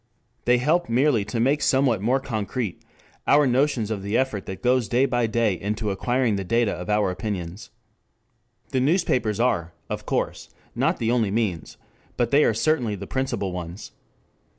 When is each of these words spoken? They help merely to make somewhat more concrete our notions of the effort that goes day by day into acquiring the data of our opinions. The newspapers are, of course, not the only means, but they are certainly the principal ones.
They 0.45 0.57
help 0.57 0.89
merely 0.89 1.23
to 1.25 1.39
make 1.39 1.61
somewhat 1.61 2.01
more 2.01 2.19
concrete 2.19 2.81
our 3.27 3.45
notions 3.45 3.91
of 3.91 4.01
the 4.01 4.17
effort 4.17 4.47
that 4.47 4.63
goes 4.63 4.87
day 4.87 5.05
by 5.05 5.27
day 5.27 5.53
into 5.53 5.91
acquiring 5.91 6.37
the 6.37 6.43
data 6.43 6.71
of 6.71 6.89
our 6.89 7.11
opinions. 7.11 7.69
The 8.69 8.79
newspapers 8.79 9.39
are, 9.39 9.73
of 9.91 10.07
course, 10.07 10.49
not 10.73 10.97
the 10.97 11.11
only 11.11 11.29
means, 11.29 11.77
but 12.17 12.31
they 12.31 12.43
are 12.43 12.53
certainly 12.55 12.95
the 12.95 13.05
principal 13.05 13.51
ones. 13.51 13.91